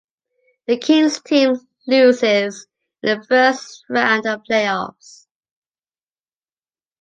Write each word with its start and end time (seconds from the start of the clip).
The 0.65 0.77
Kings 0.77 1.21
team 1.21 1.57
loses 1.85 2.65
in 3.03 3.19
the 3.19 3.23
first 3.23 3.85
round 3.87 4.25
of 4.25 4.41
playoffs. 4.49 5.27